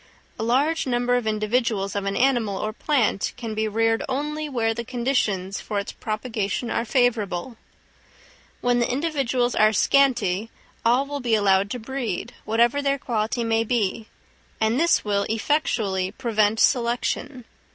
[0.39, 4.73] A large number of individuals of an animal or plant can be reared only where
[4.73, 7.55] the conditions for its propagation are favourable.
[8.61, 10.49] When the individuals are scanty
[10.83, 14.07] all will be allowed to breed, whatever their quality may be,
[14.59, 17.45] and this will effectually prevent selection.